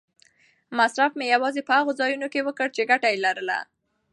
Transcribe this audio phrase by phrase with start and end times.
[0.79, 3.59] مصرف مې یوازې په هغو ځایونو کې وکړ چې ګټه یې لرله.